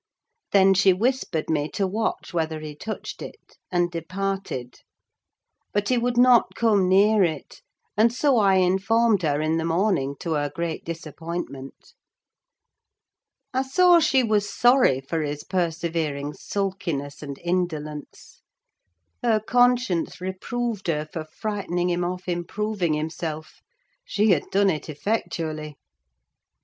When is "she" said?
0.73-0.93, 13.99-14.23, 24.03-24.31